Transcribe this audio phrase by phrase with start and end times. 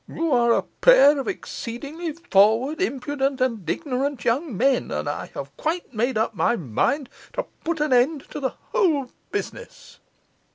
[0.07, 5.55] You are a pair of exceedingly forward, impudent, and ignorant young men, and I have
[5.57, 9.99] quite made up my mind to put an end to the whole business.